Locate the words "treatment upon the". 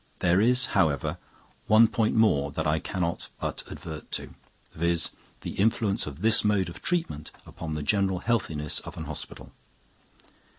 6.81-7.83